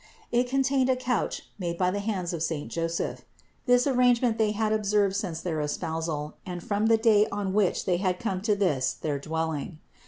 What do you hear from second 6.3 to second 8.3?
and from the day on which they had